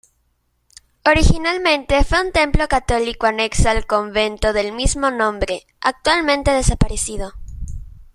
[1.05, 7.33] Originalmente fue un templo católico anexo al convento del mismo nombre, actualmente desaparecido.